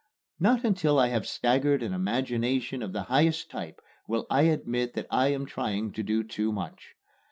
[0.39, 5.05] Not until I have staggered an imagination of the highest type will I admit that
[5.11, 6.95] I am trying to do too much.